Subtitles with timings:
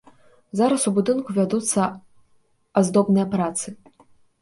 [0.59, 1.81] Зараз у будынку вядуцца
[2.85, 3.67] аздобныя працы.